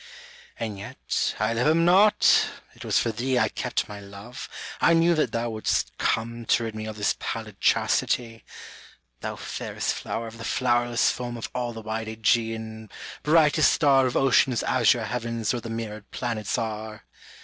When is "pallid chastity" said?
7.19-8.43